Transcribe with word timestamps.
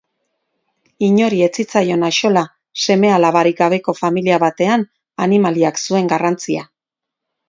Inori 1.07 1.41
ez 1.47 1.49
zitzaion 1.63 2.07
axola 2.07 2.41
seme-alabarik 2.85 3.59
gabeko 3.59 3.95
familia 3.99 4.39
batean 4.45 4.87
animaliak 5.27 5.79
zuen 5.83 6.11
garrantzia. 6.15 6.65